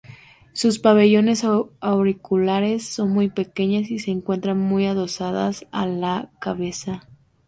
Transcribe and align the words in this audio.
Sus 0.53 0.79
pabellones 0.79 1.43
auriculares, 1.79 2.87
son 2.87 3.11
muy 3.11 3.29
pequeñas 3.29 3.91
y 3.91 3.99
se 3.99 4.09
encuentran 4.09 4.57
muy 4.57 4.87
adosados 4.87 5.67
a 5.69 5.85
la 5.85 6.31
cabeza. 6.41 7.07